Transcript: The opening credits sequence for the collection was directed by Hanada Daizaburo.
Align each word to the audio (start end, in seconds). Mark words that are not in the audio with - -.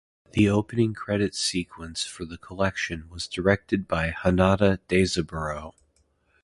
The 0.31 0.49
opening 0.49 0.95
credits 0.95 1.37
sequence 1.37 2.05
for 2.07 2.25
the 2.25 2.39
collection 2.39 3.07
was 3.11 3.27
directed 3.27 3.87
by 3.87 4.09
Hanada 4.09 4.79
Daizaburo. 4.89 5.75